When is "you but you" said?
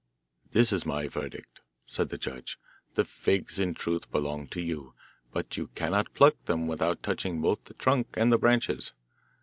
4.59-5.67